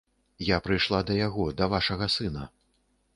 [0.45, 2.47] Я прыйшла да яго, да вашага сына.